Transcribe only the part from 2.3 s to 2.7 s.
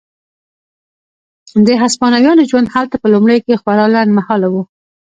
ژوند